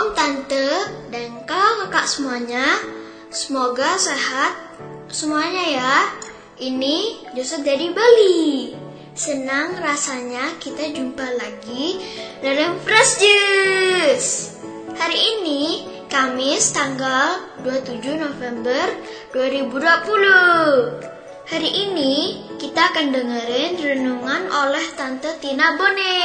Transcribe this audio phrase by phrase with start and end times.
[0.00, 0.68] om, tante,
[1.12, 2.64] dan kakak-kakak semuanya.
[3.28, 4.56] Semoga sehat
[5.12, 5.94] semuanya ya.
[6.56, 8.72] Ini Joseph dari Bali.
[9.12, 12.00] Senang rasanya kita jumpa lagi
[12.40, 14.56] dalam Fresh Juice.
[14.96, 18.88] Hari ini Kamis tanggal 27 November
[19.36, 21.44] 2020.
[21.44, 26.16] Hari ini kita akan dengerin renungan oleh Tante Tina Bone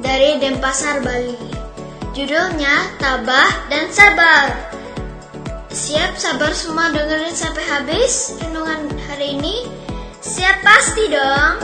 [0.00, 1.53] dari Denpasar, Bali.
[2.14, 4.54] Judulnya Tabah dan Sabar.
[5.74, 9.66] Siap sabar semua dengerin sampai habis renungan hari ini?
[10.22, 11.54] Siap pasti dong.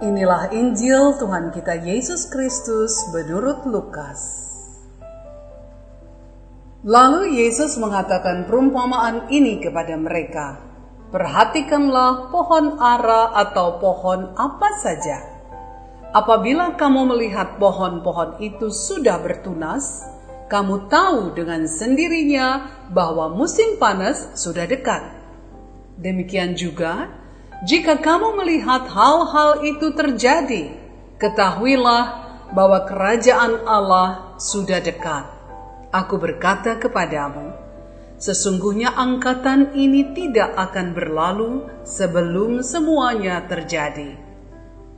[0.00, 4.51] Inilah Injil Tuhan kita Yesus Kristus menurut Lukas.
[6.82, 10.58] Lalu Yesus mengatakan perumpamaan ini kepada mereka.
[11.14, 15.22] Perhatikanlah pohon ara atau pohon apa saja.
[16.10, 20.02] Apabila kamu melihat pohon-pohon itu sudah bertunas,
[20.50, 25.06] kamu tahu dengan sendirinya bahwa musim panas sudah dekat.
[26.02, 27.14] Demikian juga,
[27.62, 30.74] jika kamu melihat hal-hal itu terjadi,
[31.22, 32.04] ketahuilah
[32.50, 35.41] bahwa kerajaan Allah sudah dekat.
[35.92, 37.52] Aku berkata kepadamu,
[38.16, 44.16] sesungguhnya angkatan ini tidak akan berlalu sebelum semuanya terjadi.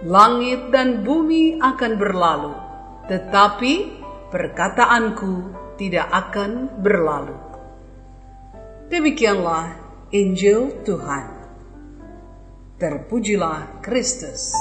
[0.06, 2.54] Langit dan bumi akan berlalu,
[3.10, 3.72] tetapi
[4.30, 5.34] perkataanku
[5.82, 7.34] tidak akan berlalu.
[8.86, 9.74] Demikianlah
[10.14, 11.26] Injil Tuhan.
[12.78, 14.54] Terpujilah Kristus.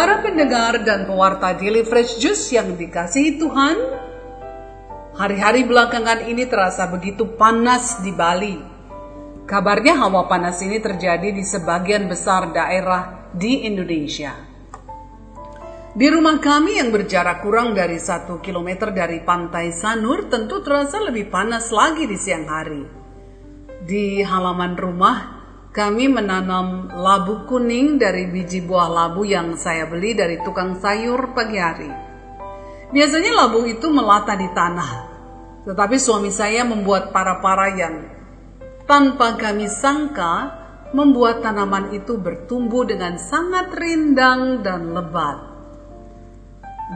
[0.00, 3.76] Para pendengar dan pewarta Daily Fresh Juice yang dikasihi Tuhan,
[5.12, 8.56] hari-hari belakangan ini terasa begitu panas di Bali.
[9.44, 14.32] Kabarnya hawa panas ini terjadi di sebagian besar daerah di Indonesia.
[15.92, 21.28] Di rumah kami yang berjarak kurang dari satu kilometer dari pantai Sanur tentu terasa lebih
[21.28, 22.82] panas lagi di siang hari.
[23.84, 25.39] Di halaman rumah
[25.70, 31.58] kami menanam labu kuning dari biji buah labu yang saya beli dari tukang sayur pagi
[31.62, 31.90] hari.
[32.90, 34.92] Biasanya labu itu melata di tanah,
[35.62, 38.02] tetapi suami saya membuat para-para yang
[38.90, 40.58] tanpa kami sangka
[40.90, 45.38] membuat tanaman itu bertumbuh dengan sangat rindang dan lebat.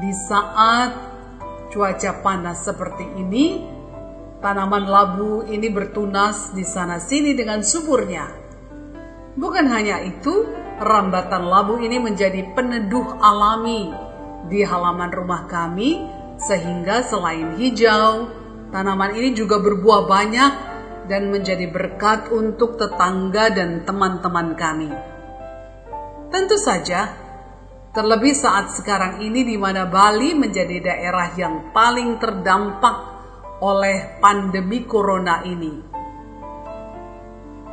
[0.03, 0.91] Di saat
[1.71, 3.63] cuaca panas seperti ini,
[4.43, 8.44] tanaman labu ini bertunas di sana-sini dengan suburnya.
[9.35, 10.47] Bukan hanya itu,
[10.79, 13.91] rambatan labu ini menjadi peneduh alami
[14.47, 16.07] di halaman rumah kami,
[16.39, 18.31] sehingga selain hijau,
[18.71, 20.53] tanaman ini juga berbuah banyak
[21.11, 24.91] dan menjadi berkat untuk tetangga dan teman-teman kami.
[26.31, 27.25] Tentu saja,
[27.95, 32.97] Terlebih saat sekarang ini di mana Bali menjadi daerah yang paling terdampak
[33.63, 35.94] oleh pandemi corona ini.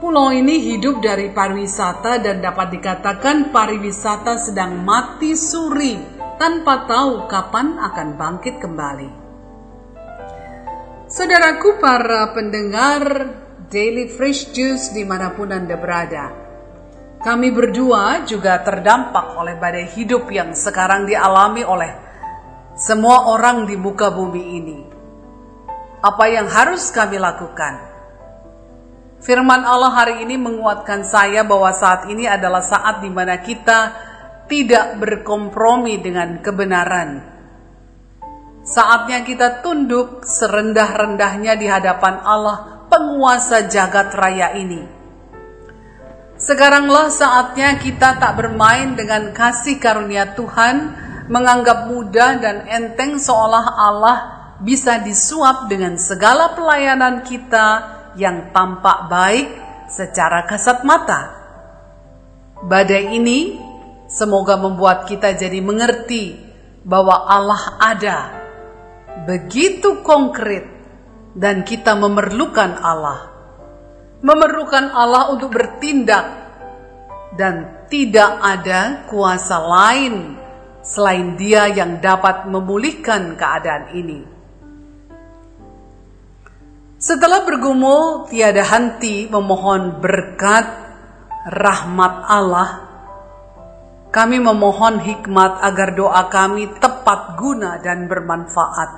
[0.01, 5.93] Pulau ini hidup dari pariwisata dan dapat dikatakan pariwisata sedang mati suri
[6.41, 9.09] tanpa tahu kapan akan bangkit kembali.
[11.05, 13.29] Saudaraku para pendengar
[13.69, 16.33] Daily Fresh Juice di mana pun Anda berada,
[17.21, 21.93] kami berdua juga terdampak oleh badai hidup yang sekarang dialami oleh
[22.73, 24.79] semua orang di muka bumi ini.
[26.01, 27.90] Apa yang harus kami lakukan?
[29.21, 33.93] Firman Allah hari ini menguatkan saya bahwa saat ini adalah saat di mana kita
[34.49, 37.21] tidak berkompromi dengan kebenaran.
[38.65, 44.83] Saatnya kita tunduk serendah-rendahnya di hadapan Allah, penguasa jagat raya ini
[46.35, 50.97] Sekaranglah saatnya kita tak bermain dengan kasih karunia Tuhan,
[51.29, 54.17] menganggap mudah dan enteng seolah Allah
[54.57, 59.47] bisa disuap dengan segala pelayanan kita yang tampak baik
[59.91, 61.21] secara kasat mata.
[62.61, 63.57] Badai ini
[64.07, 66.37] semoga membuat kita jadi mengerti
[66.85, 68.17] bahwa Allah ada
[69.27, 70.65] begitu konkret
[71.37, 73.31] dan kita memerlukan Allah
[74.21, 76.25] memerlukan Allah untuk bertindak
[77.35, 80.37] dan tidak ada kuasa lain
[80.85, 84.19] selain Dia yang dapat memulihkan keadaan ini.
[87.01, 90.69] Setelah bergumul tiada henti memohon berkat
[91.49, 92.69] rahmat Allah,
[94.11, 98.91] Kami memohon hikmat agar doa kami tepat guna dan bermanfaat.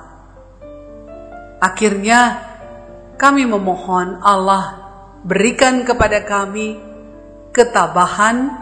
[1.62, 2.42] Akhirnya,
[3.14, 4.84] kami memohon Allah
[5.22, 6.76] berikan kepada kami
[7.54, 8.52] ketabahan,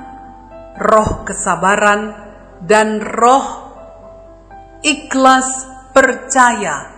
[0.77, 2.13] roh kesabaran,
[2.69, 3.73] dan roh
[4.85, 5.67] ikhlas
[5.97, 6.93] percaya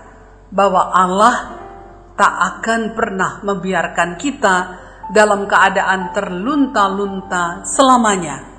[0.51, 1.64] bahwa Allah
[2.15, 4.57] tak akan pernah membiarkan kita
[5.11, 8.55] dalam keadaan terlunta-lunta selamanya.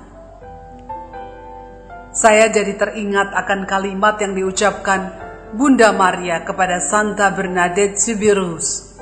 [2.16, 5.12] Saya jadi teringat akan kalimat yang diucapkan
[5.52, 8.96] Bunda Maria kepada Santa Bernadette Sibirus.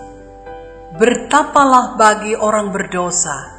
[0.95, 3.55] Bertapalah bagi orang berdosa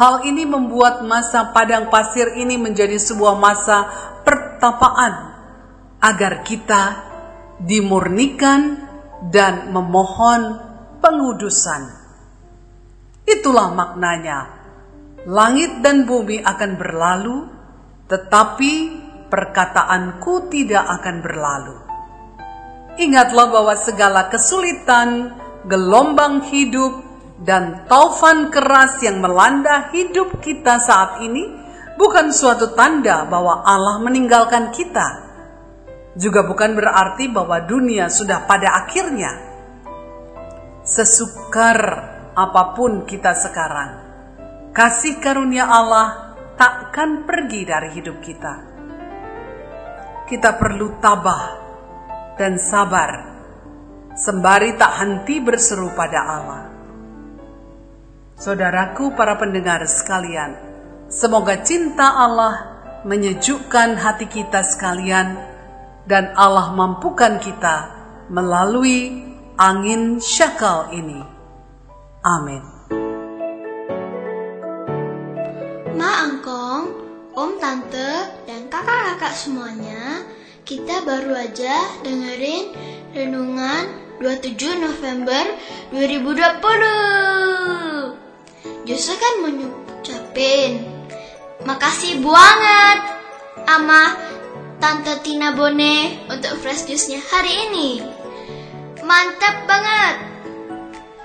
[0.00, 3.84] Hal ini membuat masa padang pasir ini menjadi sebuah masa
[4.24, 5.36] pertapaan
[6.00, 7.04] agar kita
[7.60, 8.89] dimurnikan
[9.28, 10.56] dan memohon
[11.04, 11.92] pengudusan.
[13.28, 14.60] Itulah maknanya.
[15.28, 17.38] Langit dan bumi akan berlalu,
[18.08, 18.72] tetapi
[19.28, 21.76] perkataanku tidak akan berlalu.
[22.96, 25.36] Ingatlah bahwa segala kesulitan,
[25.68, 31.48] gelombang hidup, dan taufan keras yang melanda hidup kita saat ini
[31.96, 35.29] bukan suatu tanda bahwa Allah meninggalkan kita.
[36.18, 39.30] Juga bukan berarti bahwa dunia sudah pada akhirnya.
[40.82, 41.78] Sesukar
[42.34, 43.90] apa pun kita sekarang,
[44.74, 48.54] kasih karunia Allah takkan pergi dari hidup kita.
[50.26, 51.44] Kita perlu tabah
[52.34, 53.10] dan sabar,
[54.18, 56.62] sembari tak henti berseru pada Allah.
[58.40, 60.58] Saudaraku para pendengar sekalian,
[61.12, 65.49] semoga cinta Allah menyejukkan hati kita sekalian
[66.10, 67.86] dan Allah mampukan kita
[68.34, 71.22] melalui angin syakal ini.
[72.26, 72.58] Amin.
[75.94, 76.90] Ma Angkong,
[77.30, 80.26] Om Tante, dan kakak-kakak semuanya,
[80.66, 82.74] kita baru aja dengerin
[83.14, 83.86] renungan
[84.18, 85.46] 27 November
[85.94, 88.82] 2020.
[88.82, 90.82] Justru kan mengucapin
[91.62, 92.98] makasih banget
[93.62, 94.18] sama
[94.80, 98.00] Tante Tina Bone untuk fresh juice-nya hari ini.
[99.04, 100.16] Mantap banget.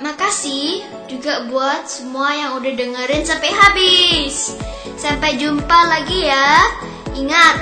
[0.04, 4.60] Makasih juga buat semua yang udah dengerin sampai habis.
[5.00, 6.68] Sampai jumpa lagi ya.
[7.16, 7.56] Ingat,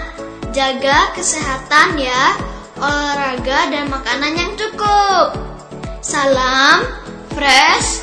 [0.50, 2.42] jaga kesehatan ya,
[2.82, 5.38] olahraga dan makanan yang cukup.
[6.02, 6.90] Salam
[7.38, 8.02] fresh